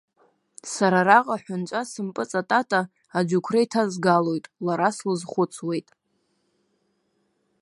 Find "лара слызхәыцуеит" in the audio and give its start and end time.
4.65-5.87